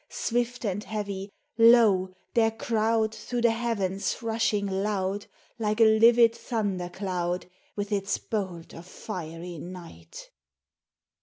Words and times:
Swift 0.09 0.65
and 0.65 0.83
heavy, 0.83 1.29
lo, 1.59 2.11
their 2.33 2.49
crowd 2.49 3.13
Through 3.13 3.41
the 3.43 3.51
heavens 3.51 4.19
rushing 4.23 4.65
loud, 4.65 5.27
Like 5.59 5.79
a 5.79 5.83
livid 5.99 6.33
thunder 6.33 6.89
cloud 6.89 7.45
With 7.75 7.91
its 7.91 8.17
bolt 8.17 8.73
of 8.73 8.87
fiery 8.87 9.59
night 9.59 10.31